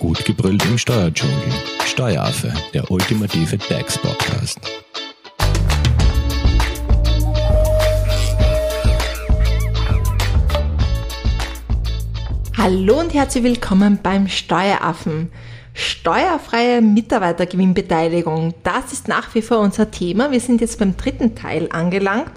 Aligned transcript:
Gut 0.00 0.24
gebrüllt 0.24 0.64
im 0.64 0.78
Steuerdschungel. 0.78 1.36
Steueraffe, 1.84 2.50
der 2.72 2.90
ultimative 2.90 3.58
DAX-Podcast. 3.58 4.58
Hallo 12.56 12.98
und 12.98 13.12
herzlich 13.12 13.44
willkommen 13.44 13.98
beim 14.02 14.26
Steueraffen. 14.26 15.30
Steuerfreie 15.80 16.82
Mitarbeitergewinnbeteiligung, 16.82 18.52
das 18.62 18.92
ist 18.92 19.08
nach 19.08 19.34
wie 19.34 19.40
vor 19.40 19.60
unser 19.60 19.90
Thema. 19.90 20.30
Wir 20.30 20.40
sind 20.40 20.60
jetzt 20.60 20.78
beim 20.78 20.94
dritten 20.94 21.34
Teil 21.34 21.70
angelangt, 21.72 22.30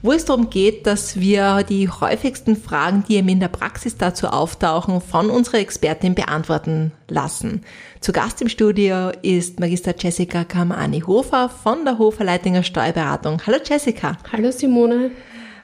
wo 0.00 0.12
es 0.12 0.24
darum 0.24 0.48
geht, 0.48 0.86
dass 0.86 1.18
wir 1.18 1.64
die 1.64 1.88
häufigsten 1.88 2.54
Fragen, 2.56 3.02
die 3.08 3.16
eben 3.16 3.28
in 3.28 3.40
der 3.40 3.48
Praxis 3.48 3.96
dazu 3.96 4.28
auftauchen, 4.28 5.00
von 5.00 5.28
unserer 5.28 5.58
Expertin 5.58 6.14
beantworten 6.14 6.92
lassen. 7.08 7.62
Zu 8.00 8.12
Gast 8.12 8.40
im 8.42 8.48
Studio 8.48 9.10
ist 9.22 9.58
Magister 9.58 9.94
Jessica 9.98 10.44
Kamani-Hofer 10.44 11.48
von 11.48 11.84
der 11.84 11.98
Hofer 11.98 12.22
Leitinger 12.22 12.62
Steuerberatung. 12.62 13.42
Hallo 13.44 13.58
Jessica. 13.64 14.18
Hallo 14.32 14.52
Simone. 14.52 15.10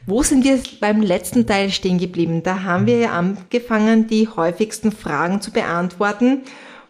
Wo 0.05 0.25
sind 0.25 0.43
wir 0.43 0.59
beim 0.81 1.01
letzten 1.01 1.47
Teil 1.47 1.71
stehen 1.71 1.99
geblieben? 1.99 2.43
Da 2.43 2.65
haben 2.65 2.87
wir 2.87 2.99
ja 2.99 3.13
angefangen, 3.13 4.09
die 4.09 4.29
häufigsten 4.29 4.91
Fragen 4.91 5.41
zu 5.41 5.53
beantworten 5.53 6.43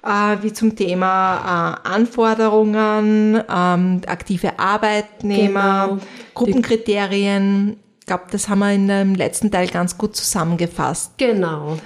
äh, 0.02 0.36
wie 0.42 0.52
zum 0.52 0.76
Thema 0.76 1.78
äh, 1.84 1.88
Anforderungen, 1.88 3.42
ähm, 3.48 4.00
aktive 4.06 4.58
Arbeitnehmer, 4.58 5.88
genau. 5.88 6.02
Gruppenkriterien. 6.34 7.76
Ich 8.00 8.06
glaube, 8.06 8.24
das 8.30 8.48
haben 8.48 8.60
wir 8.60 8.72
in 8.72 8.88
dem 8.88 9.14
letzten 9.14 9.50
Teil 9.50 9.68
ganz 9.68 9.96
gut 9.96 10.16
zusammengefasst. 10.16 11.12
Genau. 11.18 11.76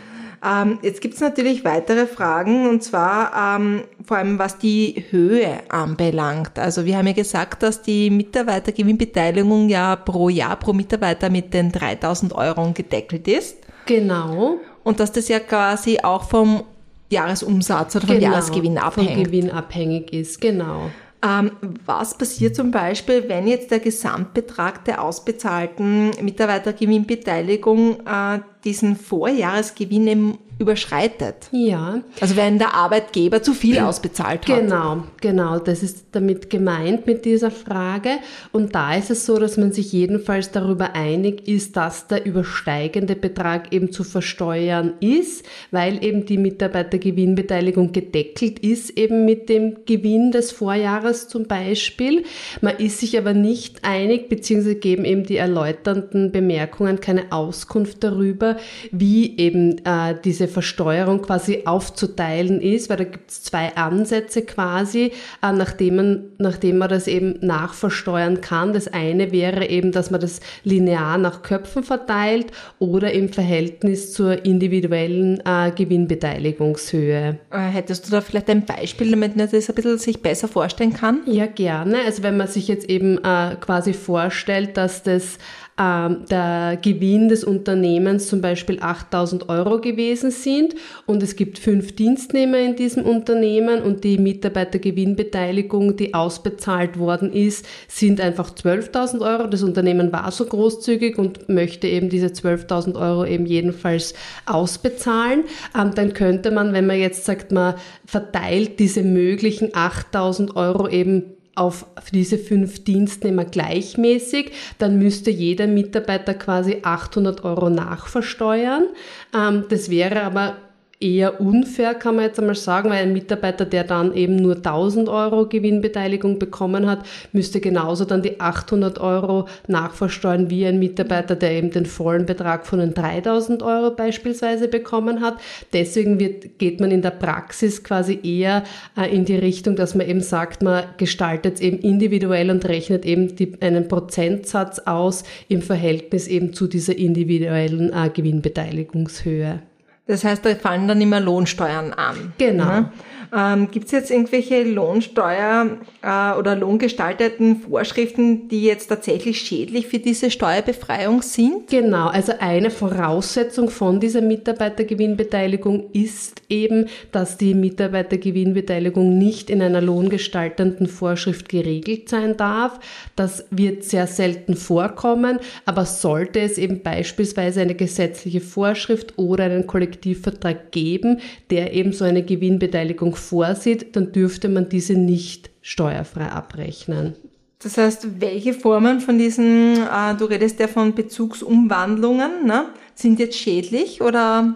Ähm, 0.45 0.78
jetzt 0.82 1.00
gibt 1.00 1.14
es 1.14 1.20
natürlich 1.20 1.64
weitere 1.64 2.06
Fragen 2.06 2.69
und 2.69 2.82
zwar 2.82 3.56
ähm, 3.56 3.84
vor 4.05 4.19
allem 4.19 4.38
was 4.38 4.58
die 4.58 5.05
Höhe 5.10 5.60
anbelangt. 5.70 6.58
Also 6.58 6.84
wir 6.84 6.98
haben 6.98 7.06
ja 7.06 7.14
gesagt, 7.14 7.62
dass 7.62 7.81
die 7.81 8.10
Mitarbeitergewinnbeteiligung 8.10 9.70
ja 9.70 9.97
pro 9.97 10.28
Jahr 10.28 10.56
pro 10.56 10.75
Mitarbeiter 10.75 11.31
mit 11.31 11.55
den 11.55 11.72
3000 11.72 12.34
Euro 12.34 12.72
gedeckelt 12.75 13.27
ist. 13.27 13.56
Genau. 13.86 14.58
Und 14.83 15.00
dass 15.00 15.12
das 15.12 15.28
ja 15.28 15.41
quasi 15.41 16.00
auch 16.03 16.25
vom 16.25 16.64
Jahresumsatz 17.10 17.97
oder 17.97 18.06
vom 18.06 18.19
genau, 18.19 18.33
Jahresgewinn 18.33 18.78
abhängt. 18.78 19.12
Vom 19.12 19.24
Gewinn 19.24 19.50
abhängig 19.50 20.12
ist, 20.12 20.41
genau. 20.41 20.91
Ähm, 21.24 21.52
was 21.86 22.19
passiert 22.19 22.55
zum 22.55 22.70
Beispiel, 22.70 23.28
wenn 23.28 23.47
jetzt 23.47 23.70
der 23.70 23.78
Gesamtbetrag 23.78 24.84
der 24.84 25.02
ausbezahlten 25.02 26.10
Mitarbeitergewinnbeteiligung 26.20 28.00
äh, 28.06 28.41
diesen 28.64 28.96
Vorjahresgewinn 28.96 30.06
im 30.08 30.38
überschreitet. 30.58 31.48
Ja. 31.50 32.02
Also 32.20 32.36
wenn 32.36 32.58
der 32.58 32.74
Arbeitgeber 32.74 33.42
zu 33.42 33.54
viel 33.54 33.78
ausbezahlt 33.80 34.46
hat. 34.48 34.60
Genau, 34.60 35.04
genau. 35.20 35.58
Das 35.58 35.82
ist 35.82 36.06
damit 36.12 36.48
gemeint 36.50 37.06
mit 37.06 37.24
dieser 37.24 37.50
Frage. 37.50 38.10
Und 38.52 38.74
da 38.74 38.94
ist 38.94 39.10
es 39.10 39.26
so, 39.26 39.38
dass 39.38 39.56
man 39.56 39.72
sich 39.72 39.92
jedenfalls 39.92 40.52
darüber 40.52 40.94
einig 40.94 41.48
ist, 41.48 41.76
dass 41.76 42.06
der 42.06 42.24
übersteigende 42.24 43.16
Betrag 43.16 43.72
eben 43.72 43.90
zu 43.90 44.04
versteuern 44.04 44.94
ist, 45.00 45.44
weil 45.70 46.04
eben 46.04 46.26
die 46.26 46.38
Mitarbeitergewinnbeteiligung 46.38 47.92
gedeckelt 47.92 48.60
ist, 48.60 48.96
eben 48.96 49.24
mit 49.24 49.48
dem 49.48 49.84
Gewinn 49.86 50.30
des 50.30 50.52
Vorjahres 50.52 51.28
zum 51.28 51.46
Beispiel. 51.46 52.24
Man 52.60 52.76
ist 52.76 53.00
sich 53.00 53.18
aber 53.18 53.34
nicht 53.34 53.84
einig, 53.84 54.28
beziehungsweise 54.28 54.76
geben 54.76 55.04
eben 55.04 55.24
die 55.24 55.36
erläuternden 55.36 56.30
Bemerkungen 56.30 57.00
keine 57.00 57.32
Auskunft 57.32 58.04
darüber, 58.04 58.53
wie 58.91 59.36
eben 59.38 59.84
äh, 59.84 60.14
diese 60.24 60.48
Versteuerung 60.48 61.22
quasi 61.22 61.62
aufzuteilen 61.64 62.60
ist, 62.60 62.91
weil 62.91 62.97
da 62.97 63.05
gibt 63.05 63.30
es 63.30 63.42
zwei 63.42 63.74
Ansätze 63.77 64.42
quasi, 64.42 65.12
äh, 65.42 65.52
nachdem, 65.52 65.97
man, 65.97 66.24
nachdem 66.38 66.78
man 66.78 66.88
das 66.88 67.06
eben 67.06 67.38
nachversteuern 67.41 68.41
kann. 68.41 68.72
Das 68.72 68.88
eine 68.88 69.32
wäre 69.32 69.69
eben, 69.69 69.92
dass 69.92 70.10
man 70.10 70.20
das 70.20 70.41
linear 70.65 71.19
nach 71.19 71.42
Köpfen 71.42 71.82
verteilt 71.82 72.47
oder 72.78 73.12
im 73.12 73.28
Verhältnis 73.28 74.12
zur 74.12 74.44
individuellen 74.44 75.41
äh, 75.44 75.72
Gewinnbeteiligungshöhe. 75.75 77.38
Äh, 77.50 77.59
hättest 77.59 78.06
du 78.06 78.10
da 78.10 78.21
vielleicht 78.21 78.50
ein 78.50 78.65
Beispiel, 78.65 79.10
damit 79.10 79.36
man 79.36 79.48
das 79.50 79.69
ein 79.69 79.75
bisschen 79.75 79.98
sich 79.98 80.22
besser 80.22 80.48
vorstellen 80.48 80.92
kann? 80.92 81.21
Ja, 81.26 81.47
gerne. 81.47 81.98
Also 82.04 82.22
wenn 82.22 82.36
man 82.36 82.48
sich 82.48 82.69
jetzt 82.69 82.88
eben 82.88 83.19
äh, 83.19 83.56
quasi 83.60 83.92
vorstellt, 83.92 84.76
dass 84.76 85.03
das 85.03 85.38
ähm, 85.78 86.24
der 86.30 86.78
Gewinn 86.80 87.28
des 87.28 87.42
Unternehmens 87.42 88.28
zum 88.28 88.40
Beispiel 88.40 88.78
8000 88.80 89.48
Euro 89.48 89.80
gewesen 89.80 90.30
sind 90.30 90.74
und 91.06 91.22
es 91.22 91.34
gibt 91.34 91.58
fünf 91.58 91.96
Dienstnehmer 91.96 92.58
in 92.58 92.76
diesem 92.76 93.04
Unternehmen 93.04 93.82
und 93.82 94.04
die 94.04 94.18
Mitarbeitergewinnbeteiligung, 94.18 95.96
die 95.96 96.14
ausbezahlt 96.14 96.98
worden 96.98 97.32
ist, 97.32 97.66
sind 97.88 98.20
einfach 98.20 98.54
12.000 98.54 99.20
Euro. 99.20 99.48
Das 99.48 99.64
Unternehmen 99.64 100.12
war 100.12 100.30
so 100.30 100.44
großzügig 100.44 101.18
und 101.18 101.48
möchte 101.48 101.88
eben 101.88 102.08
diese 102.08 102.28
12.000 102.28 102.94
Euro 102.94 103.24
eben 103.24 103.46
jedenfalls 103.46 104.14
ausbezahlen. 104.46 105.44
Ähm, 105.76 105.91
dann 105.94 106.14
könnte 106.14 106.52
man, 106.52 106.72
wenn 106.72 106.86
man 106.86 106.98
jetzt 106.98 107.24
sagt, 107.24 107.50
man 107.50 107.74
verteilt 108.06 108.78
diese 108.78 109.02
möglichen 109.02 109.70
8.000 109.72 110.54
Euro 110.54 110.88
eben 110.88 111.34
auf 111.54 111.87
diese 112.12 112.38
fünf 112.38 112.84
Dienstnehmer 112.84 113.44
gleichmäßig, 113.44 114.53
dann 114.78 114.98
müsste 114.98 115.31
jeder 115.31 115.66
Mitarbeiter 115.66 116.34
quasi 116.34 116.78
800 116.82 117.44
Euro 117.44 117.70
nachversteuern. 117.70 118.88
Ähm, 119.34 119.65
das 119.69 119.91
wäre 119.91 120.22
aber 120.22 120.56
eher 121.04 121.41
unfair, 121.41 121.94
kann 121.94 122.16
man 122.16 122.25
jetzt 122.25 122.41
einmal 122.41 122.54
sagen, 122.54 122.88
weil 122.88 123.03
ein 123.03 123.12
Mitarbeiter, 123.12 123.66
der 123.66 123.84
dann 123.84 124.15
eben 124.15 124.37
nur 124.37 124.56
1000 124.56 125.09
Euro 125.09 125.47
Gewinnbeteiligung 125.47 126.38
bekommen 126.38 126.87
hat, 126.87 127.04
müsste 127.32 127.60
genauso 127.60 128.06
dann 128.06 128.22
die 128.22 128.41
800 128.41 128.98
Euro 128.98 129.47
nachversteuern 129.69 130.48
wie 130.48 130.65
ein 130.65 130.78
Mitarbeiter, 130.78 131.37
der 131.37 131.53
eben 131.53 131.70
den 131.70 131.84
vollen 131.84 132.25
Betrag 132.25 132.66
von 132.66 132.78
den 132.78 132.94
3000 132.94 133.62
Euro 133.62 133.91
beispielsweise 133.91 134.69
bekommen 134.69 135.20
hat. 135.20 135.37
Deswegen 135.75 136.19
wird, 136.19 136.59
geht 136.59 136.81
man 136.81 136.91
in 136.91 137.03
der 137.03 137.10
Praxis 137.10 137.84
quasi 137.84 138.19
eher 138.22 138.65
äh, 138.97 139.15
in 139.15 139.26
die 139.26 139.36
Richtung, 139.36 139.76
dass 139.76 139.94
man 139.94 140.09
eben 140.09 140.22
sagt, 140.22 140.62
man 140.62 140.84
gestaltet 140.97 141.56
es 141.56 141.60
eben 141.60 141.78
individuell 141.78 142.50
und 142.50 142.66
rechnet 142.66 143.04
eben 143.04 143.36
die, 143.36 143.53
einen 143.60 143.88
Prozentsatz 143.88 144.78
aus 144.78 145.25
im 145.48 145.60
Verhältnis 145.60 146.28
eben 146.28 146.54
zu 146.54 146.66
dieser 146.66 146.97
individuellen 146.97 147.92
äh, 147.92 148.09
Gewinnbeteiligungshöhe. 148.09 149.60
Das 150.06 150.25
heißt, 150.25 150.44
da 150.44 150.54
fallen 150.54 150.87
dann 150.87 151.00
immer 151.00 151.20
Lohnsteuern 151.20 151.92
an. 151.92 152.34
Genau. 152.38 152.65
Ja? 152.65 152.92
Ähm, 153.34 153.70
Gibt 153.70 153.87
es 153.87 153.92
jetzt 153.92 154.10
irgendwelche 154.12 154.62
Lohnsteuer- 154.62 155.78
äh, 156.03 156.38
oder 156.38 156.54
lohngestalteten 156.54 157.56
Vorschriften, 157.56 158.48
die 158.48 158.62
jetzt 158.62 158.87
tatsächlich 158.87 159.41
schädlich 159.41 159.88
für 159.88 159.98
diese 159.98 160.31
Steuerbefreiung 160.31 161.20
sind? 161.22 161.69
Genau, 161.69 162.06
also 162.06 162.34
eine 162.38 162.70
Voraussetzung 162.70 163.70
von 163.70 163.98
dieser 163.98 164.20
Mitarbeitergewinnbeteiligung 164.20 165.91
ist 165.92 166.42
eben, 166.48 166.86
dass 167.10 167.36
die 167.36 167.54
Mitarbeitergewinnbeteiligung 167.54 169.19
nicht 169.19 169.50
in 169.50 169.62
einer 169.62 169.81
lohngestaltenden 169.81 170.86
Vorschrift 170.86 171.48
geregelt 171.48 172.09
sein 172.09 172.36
darf. 172.36 172.78
Das 173.16 173.47
wird 173.50 173.82
sehr 173.82 174.06
selten 174.06 174.54
vorkommen, 174.54 175.41
aber 175.65 175.86
sollte 175.86 176.38
es 176.41 176.56
eben 176.56 176.82
beispielsweise 176.82 177.62
eine 177.62 177.75
gesetzliche 177.75 178.41
Vorschrift 178.41 179.19
oder 179.19 179.44
einen 179.44 179.66
Kollektivvertrag 179.94 180.72
geben, 180.72 181.21
der 181.50 181.72
eben 181.72 181.93
so 181.93 182.05
eine 182.05 182.25
Gewinnbeteiligung 182.25 183.15
vorsieht, 183.15 183.97
dann 183.97 184.12
dürfte 184.12 184.49
man 184.49 184.69
diese 184.69 184.94
nicht 184.94 185.50
steuerfrei 185.62 186.27
abrechnen. 186.27 187.15
Das 187.62 187.78
heißt, 187.78 188.21
welche 188.21 188.53
Formen 188.53 189.00
von 189.00 189.16
diesen, 189.16 189.77
äh, 189.77 190.15
du 190.19 190.27
redest 190.27 190.60
ja 190.60 190.69
von 190.69 190.94
Bezugsumwandlungen, 190.94 192.44
ne, 192.44 192.66
sind 192.94 193.19
jetzt 193.19 193.38
schädlich 193.38 194.03
oder 194.03 194.54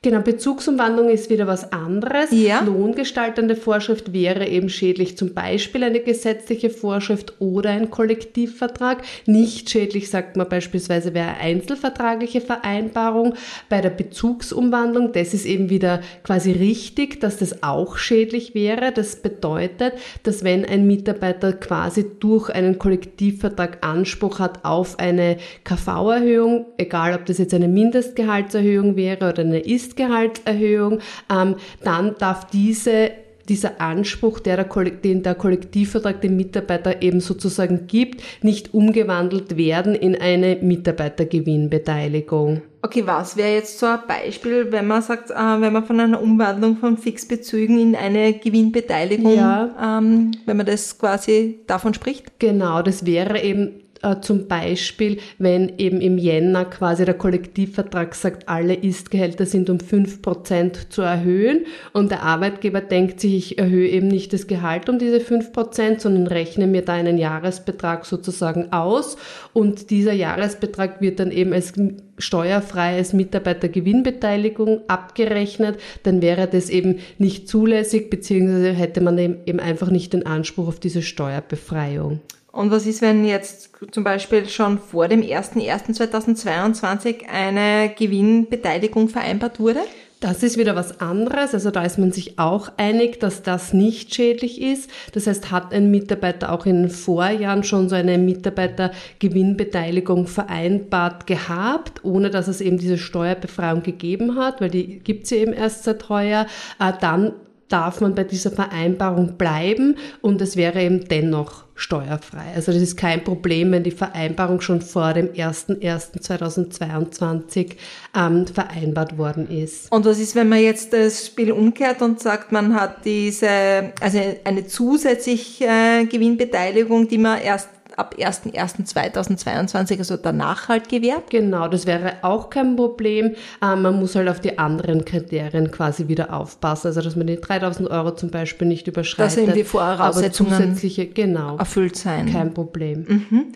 Genau, 0.00 0.20
Bezugsumwandlung 0.20 1.08
ist 1.08 1.28
wieder 1.28 1.48
was 1.48 1.72
anderes. 1.72 2.30
Ja. 2.30 2.60
Lohngestaltende 2.60 3.56
Vorschrift 3.56 4.12
wäre 4.12 4.46
eben 4.46 4.68
schädlich, 4.68 5.18
zum 5.18 5.34
Beispiel 5.34 5.82
eine 5.82 5.98
gesetzliche 5.98 6.70
Vorschrift 6.70 7.34
oder 7.40 7.70
ein 7.70 7.90
Kollektivvertrag. 7.90 9.02
Nicht 9.26 9.70
schädlich, 9.70 10.08
sagt 10.08 10.36
man 10.36 10.48
beispielsweise, 10.48 11.14
wäre 11.14 11.30
eine 11.30 11.40
einzelvertragliche 11.40 12.40
Vereinbarung. 12.40 13.34
Bei 13.68 13.80
der 13.80 13.90
Bezugsumwandlung, 13.90 15.10
das 15.10 15.34
ist 15.34 15.44
eben 15.46 15.68
wieder 15.68 16.00
quasi 16.22 16.52
richtig, 16.52 17.20
dass 17.20 17.38
das 17.38 17.64
auch 17.64 17.96
schädlich 17.96 18.54
wäre. 18.54 18.92
Das 18.92 19.16
bedeutet, 19.16 19.94
dass 20.22 20.44
wenn 20.44 20.64
ein 20.64 20.86
Mitarbeiter 20.86 21.52
quasi 21.54 22.06
durch 22.20 22.50
einen 22.50 22.78
Kollektivvertrag 22.78 23.78
Anspruch 23.84 24.38
hat 24.38 24.64
auf 24.64 25.00
eine 25.00 25.38
KV-Erhöhung, 25.64 26.66
egal 26.76 27.14
ob 27.14 27.26
das 27.26 27.38
jetzt 27.38 27.52
eine 27.52 27.66
Mindestgehaltserhöhung 27.66 28.94
wäre 28.94 29.30
oder 29.30 29.42
eine 29.42 29.58
Ist 29.58 29.87
Mindestgehaltserhöhung, 29.88 31.00
ähm, 31.30 31.56
dann 31.82 32.14
darf 32.18 32.46
diese 32.46 33.10
dieser 33.48 33.80
Anspruch, 33.80 34.40
der 34.40 34.62
der, 34.62 34.90
den 34.90 35.22
der 35.22 35.34
Kollektivvertrag 35.34 36.20
dem 36.20 36.36
Mitarbeiter 36.36 37.00
eben 37.00 37.20
sozusagen 37.20 37.86
gibt, 37.86 38.22
nicht 38.42 38.74
umgewandelt 38.74 39.56
werden 39.56 39.94
in 39.94 40.20
eine 40.20 40.56
Mitarbeitergewinnbeteiligung. 40.56 42.60
Okay, 42.82 43.04
was 43.06 43.38
wäre 43.38 43.54
jetzt 43.54 43.78
so 43.78 43.86
ein 43.86 44.00
Beispiel, 44.06 44.70
wenn 44.70 44.86
man 44.86 45.00
sagt, 45.00 45.30
äh, 45.30 45.34
wenn 45.34 45.72
man 45.72 45.86
von 45.86 45.98
einer 45.98 46.20
Umwandlung 46.20 46.76
von 46.76 46.98
Fixbezügen 46.98 47.78
in 47.78 47.96
eine 47.96 48.34
Gewinnbeteiligung, 48.34 49.34
ja. 49.34 49.98
ähm, 49.98 50.32
wenn 50.44 50.58
man 50.58 50.66
das 50.66 50.98
quasi 50.98 51.60
davon 51.66 51.94
spricht? 51.94 52.38
Genau, 52.38 52.82
das 52.82 53.06
wäre 53.06 53.42
eben 53.42 53.80
äh, 54.02 54.20
zum 54.20 54.48
Beispiel, 54.48 55.18
wenn 55.38 55.78
eben 55.78 56.00
im 56.00 56.18
Jänner 56.18 56.64
quasi 56.64 57.04
der 57.04 57.14
Kollektivvertrag 57.14 58.14
sagt, 58.14 58.48
alle 58.48 58.74
Istgehälter 58.74 59.46
sind 59.46 59.70
um 59.70 59.80
fünf 59.80 60.22
Prozent 60.22 60.92
zu 60.92 61.02
erhöhen 61.02 61.66
und 61.92 62.10
der 62.10 62.22
Arbeitgeber 62.22 62.80
denkt 62.80 63.20
sich, 63.20 63.34
ich 63.34 63.58
erhöhe 63.58 63.88
eben 63.88 64.08
nicht 64.08 64.32
das 64.32 64.46
Gehalt 64.46 64.88
um 64.88 64.98
diese 64.98 65.20
fünf 65.20 65.52
Prozent, 65.52 66.00
sondern 66.00 66.26
rechne 66.26 66.66
mir 66.66 66.82
da 66.82 66.94
einen 66.94 67.18
Jahresbetrag 67.18 68.06
sozusagen 68.06 68.72
aus 68.72 69.16
und 69.52 69.90
dieser 69.90 70.12
Jahresbetrag 70.12 71.00
wird 71.00 71.20
dann 71.20 71.30
eben 71.30 71.52
als 71.52 71.72
steuerfreies 72.18 73.12
Mitarbeitergewinnbeteiligung 73.12 74.82
abgerechnet, 74.88 75.78
dann 76.02 76.22
wäre 76.22 76.46
das 76.48 76.68
eben 76.68 76.98
nicht 77.18 77.48
zulässig, 77.48 78.10
beziehungsweise 78.10 78.72
hätte 78.72 79.00
man 79.00 79.18
eben 79.18 79.60
einfach 79.60 79.90
nicht 79.90 80.12
den 80.12 80.26
Anspruch 80.26 80.68
auf 80.68 80.80
diese 80.80 81.02
Steuerbefreiung. 81.02 82.20
Und 82.58 82.70
was 82.72 82.86
ist, 82.86 83.02
wenn 83.02 83.24
jetzt 83.24 83.70
zum 83.92 84.02
Beispiel 84.02 84.48
schon 84.48 84.80
vor 84.80 85.06
dem 85.06 85.22
01.01.2022 85.22 87.28
eine 87.32 87.94
Gewinnbeteiligung 87.96 89.08
vereinbart 89.08 89.60
wurde? 89.60 89.78
Das 90.18 90.42
ist 90.42 90.58
wieder 90.58 90.74
was 90.74 91.00
anderes. 91.00 91.54
Also 91.54 91.70
da 91.70 91.84
ist 91.84 92.00
man 92.00 92.10
sich 92.10 92.40
auch 92.40 92.72
einig, 92.76 93.20
dass 93.20 93.44
das 93.44 93.72
nicht 93.72 94.12
schädlich 94.12 94.60
ist. 94.60 94.90
Das 95.12 95.28
heißt, 95.28 95.52
hat 95.52 95.72
ein 95.72 95.92
Mitarbeiter 95.92 96.50
auch 96.50 96.66
in 96.66 96.82
den 96.82 96.90
Vorjahren 96.90 97.62
schon 97.62 97.88
so 97.88 97.94
eine 97.94 98.18
Mitarbeitergewinnbeteiligung 98.18 100.26
vereinbart 100.26 101.28
gehabt, 101.28 102.04
ohne 102.04 102.28
dass 102.28 102.48
es 102.48 102.60
eben 102.60 102.78
diese 102.78 102.98
Steuerbefreiung 102.98 103.84
gegeben 103.84 104.34
hat, 104.34 104.60
weil 104.60 104.70
die 104.70 104.98
gibt 104.98 105.26
es 105.26 105.30
ja 105.30 105.36
eben 105.36 105.52
erst 105.52 105.84
seit 105.84 106.08
heuer, 106.08 106.48
äh, 106.80 106.92
dann 107.00 107.34
darf 107.68 108.00
man 108.00 108.14
bei 108.14 108.24
dieser 108.24 108.50
Vereinbarung 108.50 109.36
bleiben 109.36 109.96
und 110.20 110.40
es 110.40 110.56
wäre 110.56 110.82
eben 110.82 111.08
dennoch 111.08 111.68
steuerfrei. 111.78 112.52
Also 112.56 112.72
das 112.72 112.82
ist 112.82 112.96
kein 112.96 113.22
Problem, 113.22 113.70
wenn 113.70 113.84
die 113.84 113.92
Vereinbarung 113.92 114.60
schon 114.60 114.80
vor 114.80 115.14
dem 115.14 115.28
01.01.2022 115.28 117.76
ähm, 118.16 118.48
vereinbart 118.48 119.16
worden 119.16 119.48
ist. 119.48 119.92
Und 119.92 120.04
was 120.04 120.18
ist, 120.18 120.34
wenn 120.34 120.48
man 120.48 120.60
jetzt 120.60 120.92
das 120.92 121.26
Spiel 121.26 121.52
umkehrt 121.52 122.02
und 122.02 122.18
sagt, 122.20 122.50
man 122.50 122.74
hat 122.74 123.04
diese, 123.04 123.92
also 124.00 124.18
eine 124.44 124.66
zusätzliche 124.66 125.66
äh, 125.66 126.06
Gewinnbeteiligung, 126.06 127.06
die 127.06 127.18
man 127.18 127.40
erst 127.40 127.68
ab 127.98 128.14
1.1.2022, 128.18 129.98
also 129.98 130.16
danach 130.16 130.68
halt 130.68 130.88
gewährt? 130.88 131.30
Genau, 131.30 131.68
das 131.68 131.86
wäre 131.86 132.14
auch 132.22 132.50
kein 132.50 132.76
Problem. 132.76 133.34
Äh, 133.62 133.76
man 133.76 133.98
muss 133.98 134.14
halt 134.14 134.28
auf 134.28 134.40
die 134.40 134.58
anderen 134.58 135.04
Kriterien 135.04 135.70
quasi 135.70 136.08
wieder 136.08 136.32
aufpassen, 136.32 136.88
also 136.88 137.02
dass 137.02 137.14
man 137.16 137.26
die 137.26 137.40
3000 137.40 137.90
Euro 137.90 138.14
zum 138.14 138.30
Beispiel 138.30 138.68
nicht 138.68 138.86
überschreitet. 138.86 139.36
Dass 139.36 139.42
eben 139.42 139.52
die 139.54 139.64
Voraussetzungen 139.64 140.52
zusätzliche, 140.52 141.06
genau, 141.06 141.56
erfüllt 141.56 141.96
sein. 141.96 142.30
Kein 142.32 142.54
Problem. 142.54 143.04
Mhm. 143.08 143.52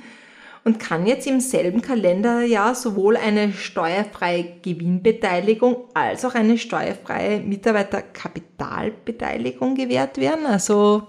Und 0.64 0.78
kann 0.78 1.06
jetzt 1.06 1.26
im 1.26 1.40
selben 1.40 1.82
Kalenderjahr 1.82 2.76
sowohl 2.76 3.16
eine 3.16 3.52
steuerfreie 3.52 4.44
Gewinnbeteiligung 4.62 5.88
als 5.92 6.24
auch 6.24 6.36
eine 6.36 6.56
steuerfreie 6.56 7.40
Mitarbeiterkapitalbeteiligung 7.40 9.74
gewährt 9.74 10.18
werden? 10.18 10.46
Also 10.46 11.08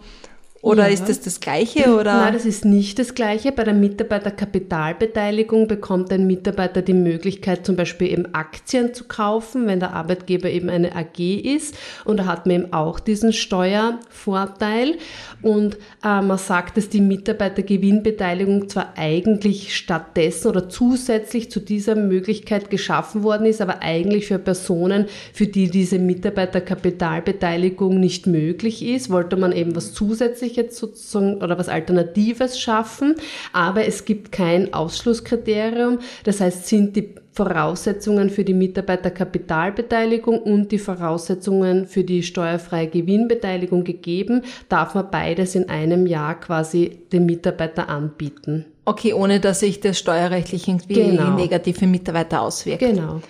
oder 0.64 0.88
ja. 0.88 0.94
ist 0.94 1.10
das 1.10 1.20
das 1.20 1.42
Gleiche? 1.42 1.94
Oder? 1.94 2.14
Nein, 2.14 2.34
das 2.34 2.46
ist 2.46 2.64
nicht 2.64 2.98
das 2.98 3.16
Gleiche. 3.16 3.52
Bei 3.52 3.66
der 3.66 3.74
Mitarbeiterkapitalbeteiligung 3.74 5.68
bekommt 5.68 6.10
ein 6.14 6.26
Mitarbeiter 6.26 6.82
die 6.82 6.94
Möglichkeit, 6.94 7.66
zum 7.66 7.76
Beispiel 7.76 8.14
eben 8.14 8.34
Aktien 8.34 8.94
zu 8.94 9.04
kaufen, 9.04 9.68
wenn 9.68 9.82
der 9.82 9.94
Arbeitgeber 9.94 10.50
eben 10.50 10.70
eine 10.70 10.96
AG 10.96 11.20
ist. 11.20 11.76
Und 12.06 12.16
da 12.16 12.28
hat 12.28 12.46
man 12.46 12.56
eben 12.56 12.72
auch 12.72 13.02
diesen 13.02 13.34
Steuervorteil. 13.34 14.96
Und 15.42 15.76
äh, 16.02 16.22
man 16.22 16.38
sagt, 16.38 16.78
dass 16.78 16.88
die 16.88 17.02
Mitarbeitergewinnbeteiligung 17.02 18.70
zwar 18.70 18.94
eigentlich 18.96 19.76
stattdessen 19.76 20.48
oder 20.48 20.70
zusätzlich 20.70 21.52
zu 21.52 21.60
dieser 21.60 21.96
Möglichkeit 21.96 22.70
geschaffen 22.70 23.24
worden 23.24 23.48
ist, 23.48 23.60
aber 23.60 23.82
eigentlich 23.82 24.28
für 24.28 24.40
Personen, 24.40 25.08
für 25.34 25.46
die 25.46 25.70
diese 25.70 26.00
Mitarbeiterkapitalbeteiligung 26.00 28.00
nicht 28.00 28.28
möglich 28.28 28.86
ist, 28.86 29.10
wollte 29.10 29.36
man 29.36 29.52
eben 29.52 29.76
was 29.76 29.92
zusätzlich 29.92 30.53
sich 30.54 30.58
jetzt 30.58 30.78
sozusagen 30.78 31.42
oder 31.42 31.58
was 31.58 31.70
Alternatives 31.70 32.60
schaffen, 32.60 33.16
aber 33.52 33.86
es 33.86 34.06
gibt 34.06 34.32
kein 34.32 34.74
Ausschlusskriterium. 34.74 36.00
Das 36.24 36.40
heißt, 36.40 36.68
sind 36.68 36.96
die 36.96 37.16
Voraussetzungen 37.32 38.30
für 38.30 38.44
die 38.44 38.54
Mitarbeiterkapitalbeteiligung 38.54 40.40
und 40.40 40.72
die 40.72 40.78
Voraussetzungen 40.78 41.88
für 41.88 42.04
die 42.04 42.22
steuerfreie 42.22 42.88
Gewinnbeteiligung 42.88 43.84
gegeben, 43.84 44.44
darf 44.70 44.94
man 44.94 45.10
beides 45.10 45.56
in 45.56 45.68
einem 45.68 46.06
Jahr 46.06 46.40
quasi 46.40 47.00
dem 47.12 47.26
Mitarbeiter 47.26 47.90
anbieten. 47.90 48.66
Okay, 48.86 49.14
ohne 49.14 49.40
dass 49.40 49.62
sich 49.62 49.80
das 49.80 49.98
steuerrechtlich 49.98 50.68
irgendwie 50.68 50.94
genau. 50.94 51.36
negativ 51.36 51.80
für 51.80 51.88
Mitarbeiter 51.88 52.42
auswirkt. 52.42 52.82
Genau. 52.82 53.22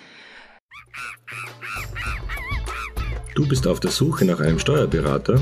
Du 3.34 3.48
bist 3.48 3.66
auf 3.66 3.80
der 3.80 3.90
Suche 3.90 4.24
nach 4.24 4.40
einem 4.40 4.58
Steuerberater? 4.58 5.40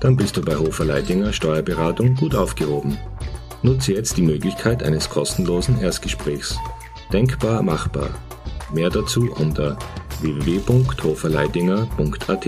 Dann 0.00 0.16
bist 0.16 0.36
du 0.36 0.42
bei 0.42 0.56
Hofer 0.56 0.84
Leidinger 0.84 1.32
Steuerberatung 1.32 2.14
gut 2.14 2.34
aufgehoben. 2.34 2.98
Nutze 3.62 3.94
jetzt 3.94 4.16
die 4.16 4.22
Möglichkeit 4.22 4.82
eines 4.82 5.08
kostenlosen 5.10 5.80
Erstgesprächs. 5.80 6.56
Denkbar 7.12 7.62
machbar. 7.62 8.10
Mehr 8.72 8.90
dazu 8.90 9.30
unter 9.32 9.78
www.hoferleidinger.at. 10.20 12.46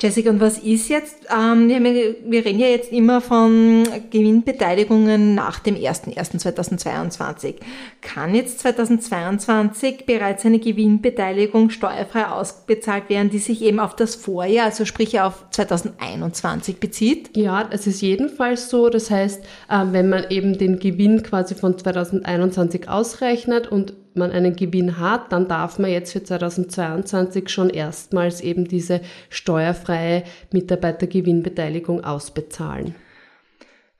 Jessica, 0.00 0.30
und 0.30 0.40
was 0.40 0.58
ist 0.58 0.88
jetzt, 0.88 1.26
ähm, 1.28 1.68
wir, 1.68 2.44
reden 2.44 2.60
ja 2.60 2.68
jetzt 2.68 2.92
immer 2.92 3.20
von 3.20 3.82
Gewinnbeteiligungen 4.10 5.34
nach 5.34 5.58
dem 5.58 5.74
01.01.2022. 5.74 7.56
Kann 8.00 8.32
jetzt 8.32 8.60
2022 8.60 10.06
bereits 10.06 10.46
eine 10.46 10.60
Gewinnbeteiligung 10.60 11.70
steuerfrei 11.70 12.28
ausbezahlt 12.28 13.08
werden, 13.08 13.30
die 13.30 13.40
sich 13.40 13.60
eben 13.60 13.80
auf 13.80 13.96
das 13.96 14.14
Vorjahr, 14.14 14.66
also 14.66 14.84
sprich 14.84 15.20
auf 15.20 15.46
2021 15.50 16.78
bezieht? 16.78 17.36
Ja, 17.36 17.68
es 17.72 17.88
ist 17.88 18.00
jedenfalls 18.00 18.70
so. 18.70 18.90
Das 18.90 19.10
heißt, 19.10 19.42
äh, 19.68 19.84
wenn 19.90 20.08
man 20.08 20.30
eben 20.30 20.56
den 20.58 20.78
Gewinn 20.78 21.24
quasi 21.24 21.56
von 21.56 21.76
2021 21.76 22.88
ausrechnet 22.88 23.66
und 23.66 23.94
man 24.18 24.32
einen 24.32 24.56
Gewinn 24.56 24.98
hat, 24.98 25.32
dann 25.32 25.48
darf 25.48 25.78
man 25.78 25.90
jetzt 25.90 26.12
für 26.12 26.22
2022 26.22 27.48
schon 27.48 27.70
erstmals 27.70 28.40
eben 28.40 28.66
diese 28.66 29.00
steuerfreie 29.30 30.24
Mitarbeitergewinnbeteiligung 30.52 32.04
ausbezahlen. 32.04 32.94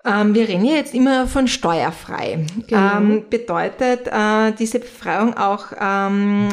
Ähm, 0.05 0.35
wir 0.35 0.49
reden 0.49 0.65
ja 0.65 0.77
jetzt 0.77 0.95
immer 0.95 1.27
von 1.27 1.49
steuerfrei. 1.49 2.47
Genau. 2.67 2.97
Ähm, 2.97 3.25
bedeutet 3.29 4.07
äh, 4.07 4.53
diese 4.53 4.79
Befreiung 4.79 5.37
auch 5.37 5.67
ähm, 5.81 6.49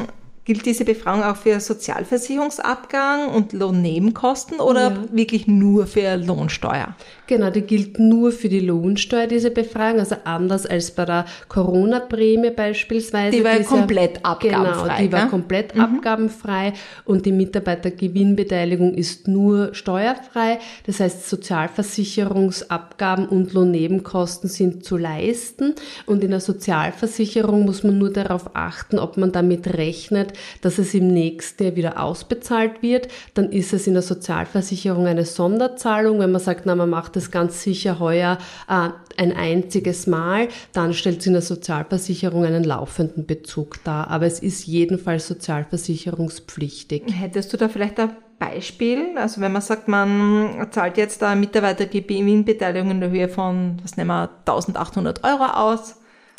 Gilt 0.45 0.63
diese 0.67 0.85
Befragung 0.85 1.23
auch 1.23 1.37
für 1.37 1.59
Sozialversicherungsabgang 1.59 3.29
und 3.29 3.51
Lohnnebenkosten 3.51 4.59
oder 4.59 4.91
ja. 4.91 5.03
wirklich 5.11 5.47
nur 5.47 5.87
für 5.87 6.17
Lohnsteuer? 6.17 6.95
Genau, 7.25 7.49
die 7.49 7.61
gilt 7.61 7.97
nur 7.97 8.31
für 8.31 8.47
die 8.47 8.59
Lohnsteuer, 8.59 9.25
diese 9.25 9.49
Befragung, 9.49 9.99
also 9.99 10.17
anders 10.23 10.67
als 10.67 10.91
bei 10.91 11.05
der 11.05 11.25
Corona-Prämie 11.47 12.51
beispielsweise. 12.51 13.35
Die 13.35 13.43
war 13.43 13.57
ja 13.57 13.63
komplett 13.63 14.23
abgabenfrei. 14.23 14.83
Genau, 14.83 14.97
die 14.99 15.11
war 15.11 15.29
komplett 15.29 15.73
mhm. 15.73 15.81
abgabenfrei 15.81 16.73
und 17.05 17.25
die 17.25 17.31
Mitarbeitergewinnbeteiligung 17.31 18.93
ist 18.93 19.27
nur 19.27 19.73
steuerfrei. 19.73 20.59
Das 20.85 20.99
heißt, 20.99 21.27
Sozialversicherungsabgaben 21.27 23.27
und 23.27 23.53
Lohnnebenkosten 23.53 24.47
sind 24.47 24.85
zu 24.85 24.97
leisten 24.97 25.73
und 26.05 26.23
in 26.23 26.29
der 26.29 26.39
Sozialversicherung 26.39 27.65
muss 27.65 27.83
man 27.83 27.97
nur 27.97 28.13
darauf 28.13 28.55
achten, 28.55 28.99
ob 28.99 29.17
man 29.17 29.31
damit 29.31 29.75
rechnet, 29.75 30.34
dass 30.61 30.77
es 30.77 30.93
im 30.93 31.07
nächsten 31.07 31.63
Jahr 31.63 31.75
wieder 31.75 32.01
ausbezahlt 32.01 32.81
wird. 32.81 33.07
Dann 33.33 33.51
ist 33.51 33.73
es 33.73 33.87
in 33.87 33.93
der 33.93 34.01
Sozialversicherung 34.03 35.07
eine 35.07 35.25
Sonderzahlung. 35.25 36.19
Wenn 36.19 36.31
man 36.31 36.41
sagt, 36.41 36.65
na, 36.65 36.75
man 36.75 36.89
macht 36.89 37.15
das 37.15 37.31
ganz 37.31 37.61
sicher 37.63 37.99
heuer 37.99 38.37
äh, 38.67 38.89
ein 39.17 39.31
einziges 39.33 40.07
Mal, 40.07 40.49
dann 40.73 40.93
stellt 40.93 41.21
sie 41.21 41.29
in 41.29 41.33
der 41.33 41.41
Sozialversicherung 41.41 42.45
einen 42.45 42.63
laufenden 42.63 43.25
Bezug 43.25 43.83
dar. 43.83 44.09
Aber 44.09 44.25
es 44.25 44.39
ist 44.39 44.65
jedenfalls 44.65 45.27
sozialversicherungspflichtig. 45.27 47.03
Hättest 47.11 47.53
du 47.53 47.57
da 47.57 47.69
vielleicht 47.69 47.99
ein 47.99 48.11
Beispiel? 48.39 49.17
Also 49.17 49.41
wenn 49.41 49.51
man 49.51 49.61
sagt, 49.61 49.87
man 49.87 50.67
zahlt 50.71 50.97
jetzt 50.97 51.21
da 51.21 51.35
Mitarbeitergewinnbeteiligung 51.35 52.91
in 52.91 52.99
der 52.99 53.09
Höhe 53.09 53.29
von, 53.29 53.77
was 53.81 53.97
nehmen 53.97 54.09
wir, 54.09 54.29
1800 54.45 55.23
Euro 55.23 55.45
aus 55.45 55.95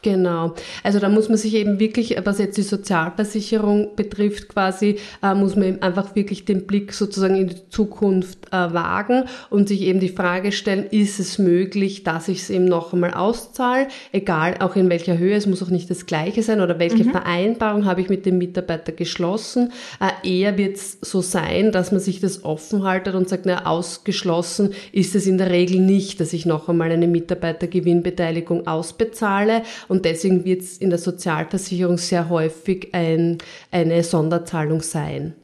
Genau. 0.06 0.54
Also 0.84 1.00
da 1.00 1.08
muss 1.08 1.28
man 1.28 1.36
sich 1.36 1.54
eben 1.54 1.80
wirklich, 1.80 2.16
was 2.22 2.38
jetzt 2.38 2.56
die 2.56 2.62
Sozialversicherung 2.62 3.96
betrifft, 3.96 4.48
quasi, 4.48 4.98
äh, 5.20 5.34
muss 5.34 5.56
man 5.56 5.64
eben 5.64 5.82
einfach 5.82 6.14
wirklich 6.14 6.44
den 6.44 6.64
Blick 6.64 6.92
sozusagen 6.92 7.34
in 7.34 7.48
die 7.48 7.68
Zukunft 7.70 8.46
äh, 8.52 8.72
wagen 8.72 9.24
und 9.50 9.66
sich 9.66 9.80
eben 9.80 9.98
die 9.98 10.08
Frage 10.08 10.52
stellen, 10.52 10.86
ist 10.88 11.18
es 11.18 11.40
möglich, 11.40 12.04
dass 12.04 12.28
ich 12.28 12.42
es 12.42 12.50
eben 12.50 12.66
noch 12.66 12.92
einmal 12.92 13.14
auszahle, 13.14 13.88
egal 14.12 14.54
auch 14.60 14.76
in 14.76 14.88
welcher 14.90 15.18
Höhe, 15.18 15.34
es 15.34 15.48
muss 15.48 15.60
auch 15.60 15.70
nicht 15.70 15.90
das 15.90 16.06
gleiche 16.06 16.44
sein 16.44 16.60
oder 16.60 16.78
welche 16.78 17.02
mhm. 17.02 17.10
Vereinbarung 17.10 17.84
habe 17.84 18.00
ich 18.00 18.08
mit 18.08 18.26
dem 18.26 18.38
Mitarbeiter 18.38 18.92
geschlossen. 18.92 19.72
Äh, 19.98 20.38
eher 20.38 20.56
wird 20.56 20.76
es 20.76 20.98
so 21.00 21.20
sein, 21.20 21.72
dass 21.72 21.90
man 21.90 22.00
sich 22.00 22.20
das 22.20 22.44
offen 22.44 22.84
haltet 22.84 23.16
und 23.16 23.28
sagt, 23.28 23.44
na, 23.44 23.66
ausgeschlossen 23.66 24.72
ist 24.92 25.16
es 25.16 25.26
in 25.26 25.36
der 25.36 25.50
Regel 25.50 25.80
nicht, 25.80 26.20
dass 26.20 26.32
ich 26.32 26.46
noch 26.46 26.68
einmal 26.68 26.92
eine 26.92 27.08
Mitarbeitergewinnbeteiligung 27.08 28.68
ausbezahle 28.68 29.62
und 29.88 29.95
und 29.96 30.04
deswegen 30.04 30.44
wird 30.44 30.60
es 30.60 30.76
in 30.76 30.90
der 30.90 30.98
Sozialversicherung 30.98 31.96
sehr 31.96 32.28
häufig 32.28 32.90
ein, 32.92 33.38
eine 33.70 34.04
Sonderzahlung 34.04 34.82
sein. 34.82 35.34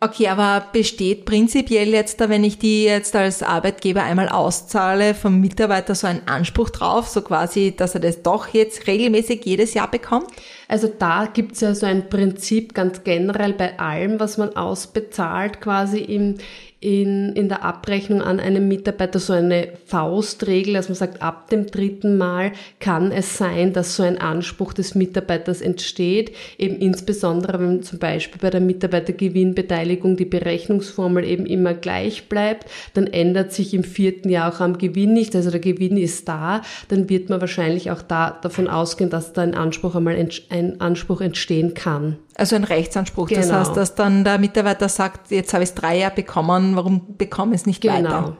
Okay, 0.00 0.26
aber 0.26 0.66
besteht 0.72 1.26
prinzipiell 1.26 1.90
jetzt 1.90 2.20
da, 2.20 2.28
wenn 2.28 2.42
ich 2.42 2.58
die 2.58 2.82
jetzt 2.82 3.14
als 3.14 3.40
Arbeitgeber 3.40 4.02
einmal 4.02 4.28
auszahle, 4.28 5.14
vom 5.14 5.40
Mitarbeiter 5.40 5.94
so 5.94 6.08
ein 6.08 6.26
Anspruch 6.26 6.70
drauf, 6.70 7.06
so 7.06 7.22
quasi, 7.22 7.72
dass 7.76 7.94
er 7.94 8.00
das 8.00 8.20
doch 8.20 8.48
jetzt 8.48 8.88
regelmäßig 8.88 9.44
jedes 9.44 9.74
Jahr 9.74 9.88
bekommt? 9.88 10.26
Also 10.66 10.88
da 10.88 11.26
gibt 11.32 11.52
es 11.52 11.60
ja 11.60 11.72
so 11.76 11.86
ein 11.86 12.08
Prinzip 12.08 12.74
ganz 12.74 13.04
generell 13.04 13.52
bei 13.52 13.78
allem, 13.78 14.18
was 14.18 14.38
man 14.38 14.56
ausbezahlt, 14.56 15.60
quasi 15.60 15.98
im, 15.98 16.38
in, 16.82 17.32
in 17.34 17.48
der 17.48 17.62
Abrechnung 17.62 18.22
an 18.22 18.40
einen 18.40 18.66
Mitarbeiter 18.66 19.20
so 19.20 19.32
eine 19.32 19.68
Faustregel, 19.86 20.74
dass 20.74 20.88
man 20.88 20.96
sagt, 20.96 21.22
ab 21.22 21.48
dem 21.48 21.66
dritten 21.66 22.18
Mal 22.18 22.50
kann 22.80 23.12
es 23.12 23.38
sein, 23.38 23.72
dass 23.72 23.94
so 23.94 24.02
ein 24.02 24.18
Anspruch 24.18 24.72
des 24.72 24.96
Mitarbeiters 24.96 25.60
entsteht, 25.60 26.32
eben 26.58 26.76
insbesondere 26.76 27.60
wenn 27.60 27.84
zum 27.84 28.00
Beispiel 28.00 28.40
bei 28.40 28.50
der 28.50 28.60
Mitarbeitergewinnbeteiligung 28.60 30.16
die 30.16 30.24
Berechnungsformel 30.24 31.24
eben 31.24 31.46
immer 31.46 31.74
gleich 31.74 32.28
bleibt, 32.28 32.66
dann 32.94 33.06
ändert 33.06 33.52
sich 33.52 33.74
im 33.74 33.84
vierten 33.84 34.28
Jahr 34.28 34.52
auch 34.52 34.60
am 34.60 34.76
Gewinn 34.76 35.12
nicht, 35.12 35.36
also 35.36 35.52
der 35.52 35.60
Gewinn 35.60 35.96
ist 35.96 36.28
da, 36.28 36.62
dann 36.88 37.08
wird 37.08 37.30
man 37.30 37.40
wahrscheinlich 37.40 37.92
auch 37.92 38.02
da 38.02 38.36
davon 38.42 38.66
ausgehen, 38.66 39.08
dass 39.08 39.32
da 39.32 39.42
ein 39.42 39.54
Anspruch 39.54 39.94
einmal 39.94 40.16
ein 40.50 40.80
Anspruch 40.80 41.20
entstehen 41.20 41.74
kann. 41.74 42.16
Also 42.34 42.56
ein 42.56 42.64
Rechtsanspruch. 42.64 43.28
Genau. 43.28 43.40
Das 43.40 43.52
heißt, 43.52 43.76
dass 43.76 43.94
dann 43.94 44.24
der 44.24 44.38
Mitarbeiter 44.38 44.88
sagt, 44.88 45.30
jetzt 45.30 45.52
habe 45.52 45.64
ich 45.64 45.70
es 45.70 45.74
drei 45.74 45.98
Jahre 45.98 46.14
bekommen, 46.14 46.76
warum 46.76 47.16
bekomme 47.16 47.54
ich 47.54 47.62
es 47.62 47.66
nicht 47.66 47.80
genau. 47.80 47.94
weiter? 47.94 48.36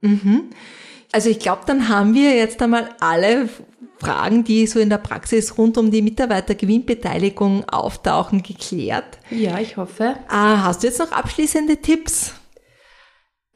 Mhm. 0.00 0.50
Also 1.12 1.30
ich 1.30 1.38
glaube, 1.38 1.62
dann 1.66 1.88
haben 1.88 2.14
wir 2.14 2.34
jetzt 2.34 2.60
einmal 2.62 2.88
alle 3.00 3.48
Fragen, 3.98 4.44
die 4.44 4.66
so 4.66 4.80
in 4.80 4.90
der 4.90 4.98
Praxis 4.98 5.56
rund 5.56 5.78
um 5.78 5.90
die 5.90 6.02
Mitarbeitergewinnbeteiligung 6.02 7.68
auftauchen, 7.68 8.42
geklärt. 8.42 9.18
Ja, 9.30 9.58
ich 9.58 9.76
hoffe. 9.76 10.16
Ah, 10.28 10.64
hast 10.64 10.82
du 10.82 10.88
jetzt 10.88 10.98
noch 10.98 11.12
abschließende 11.12 11.76
Tipps? 11.76 12.34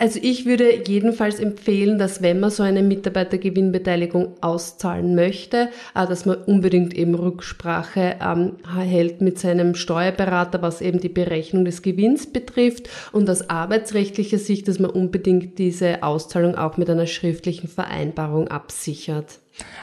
Also 0.00 0.20
ich 0.22 0.46
würde 0.46 0.84
jedenfalls 0.86 1.40
empfehlen, 1.40 1.98
dass 1.98 2.22
wenn 2.22 2.38
man 2.38 2.50
so 2.50 2.62
eine 2.62 2.84
Mitarbeitergewinnbeteiligung 2.84 4.36
auszahlen 4.40 5.16
möchte, 5.16 5.70
äh, 5.96 6.06
dass 6.06 6.24
man 6.24 6.36
unbedingt 6.44 6.94
eben 6.94 7.16
Rücksprache 7.16 8.16
ähm, 8.22 8.52
hält 8.78 9.20
mit 9.20 9.40
seinem 9.40 9.74
Steuerberater, 9.74 10.62
was 10.62 10.80
eben 10.82 11.00
die 11.00 11.08
Berechnung 11.08 11.64
des 11.64 11.82
Gewinns 11.82 12.32
betrifft 12.32 12.88
und 13.10 13.28
aus 13.28 13.50
arbeitsrechtlicher 13.50 14.38
Sicht, 14.38 14.68
dass 14.68 14.78
man 14.78 14.92
unbedingt 14.92 15.58
diese 15.58 16.04
Auszahlung 16.04 16.54
auch 16.54 16.76
mit 16.76 16.88
einer 16.88 17.08
schriftlichen 17.08 17.68
Vereinbarung 17.68 18.46
absichert. 18.46 19.40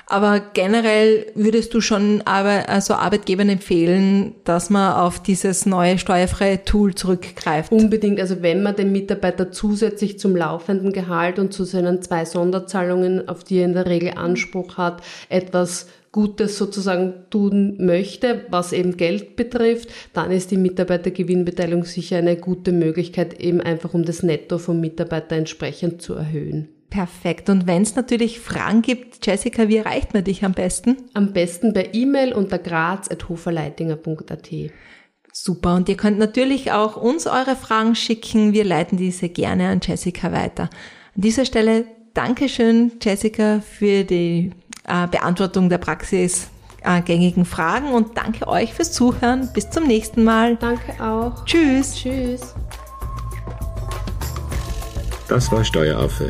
Aber 0.07 0.39
generell 0.53 1.25
würdest 1.33 1.73
du 1.73 1.81
schon 1.81 2.21
aber, 2.25 2.69
also 2.69 2.93
Arbeitgebern 2.93 3.49
empfehlen, 3.49 4.35
dass 4.43 4.69
man 4.69 4.93
auf 4.93 5.21
dieses 5.21 5.65
neue 5.65 5.97
steuerfreie 5.97 6.63
Tool 6.63 6.93
zurückgreift? 6.93 7.71
Unbedingt. 7.71 8.19
Also 8.19 8.41
wenn 8.41 8.61
man 8.61 8.75
den 8.75 8.91
Mitarbeiter 8.91 9.51
zusätzlich 9.51 10.19
zum 10.19 10.35
laufenden 10.35 10.93
Gehalt 10.93 11.39
und 11.39 11.53
zu 11.53 11.63
seinen 11.63 12.01
zwei 12.01 12.25
Sonderzahlungen, 12.25 13.27
auf 13.27 13.43
die 13.43 13.57
er 13.57 13.65
in 13.65 13.73
der 13.73 13.87
Regel 13.87 14.13
Anspruch 14.15 14.77
hat, 14.77 15.01
etwas 15.29 15.87
Gutes 16.11 16.57
sozusagen 16.57 17.25
tun 17.29 17.75
möchte, 17.77 18.45
was 18.49 18.71
eben 18.71 18.95
Geld 18.95 19.35
betrifft, 19.35 19.89
dann 20.13 20.31
ist 20.31 20.49
die 20.49 20.55
Mitarbeitergewinnbeteiligung 20.55 21.83
sicher 21.83 22.17
eine 22.17 22.37
gute 22.37 22.71
Möglichkeit, 22.71 23.41
eben 23.41 23.59
einfach 23.59 23.93
um 23.93 24.05
das 24.05 24.23
Netto 24.23 24.57
vom 24.57 24.79
Mitarbeiter 24.79 25.35
entsprechend 25.35 26.01
zu 26.01 26.13
erhöhen. 26.13 26.69
Perfekt. 26.95 27.49
Und 27.49 27.67
wenn 27.67 27.81
es 27.81 27.97
natürlich 27.97 28.39
Fragen 28.39 28.81
gibt, 28.81 29.25
Jessica, 29.25 29.67
wie 29.67 29.75
erreicht 29.75 30.13
man 30.13 30.23
dich 30.23 30.45
am 30.45 30.53
besten? 30.53 30.95
Am 31.13 31.33
besten 31.33 31.73
per 31.73 31.93
E-Mail 31.93 32.31
unter 32.31 32.57
graz.hoferleitinger.at. 32.57 34.49
Super. 35.33 35.75
Und 35.75 35.89
ihr 35.89 35.97
könnt 35.97 36.19
natürlich 36.19 36.71
auch 36.71 36.95
uns 36.95 37.27
eure 37.27 37.57
Fragen 37.57 37.95
schicken. 37.95 38.53
Wir 38.53 38.63
leiten 38.63 38.97
diese 38.97 39.27
gerne 39.27 39.67
an 39.67 39.81
Jessica 39.83 40.31
weiter. 40.31 40.69
An 41.15 41.21
dieser 41.21 41.43
Stelle 41.43 41.83
Dankeschön, 42.13 42.93
Jessica, 43.01 43.59
für 43.59 44.05
die 44.05 44.51
äh, 44.87 45.07
Beantwortung 45.07 45.67
der 45.67 45.79
praxisgängigen 45.79 47.43
äh, 47.43 47.45
Fragen 47.45 47.89
und 47.89 48.15
danke 48.15 48.47
euch 48.47 48.73
fürs 48.73 48.93
Zuhören. 48.93 49.49
Bis 49.53 49.69
zum 49.69 49.85
nächsten 49.85 50.23
Mal. 50.23 50.55
Danke 50.55 50.93
auch. 51.03 51.43
Tschüss. 51.43 51.93
Tschüss. 51.93 52.55
Das 55.27 55.51
war 55.51 55.65
Steueraffe. 55.65 56.29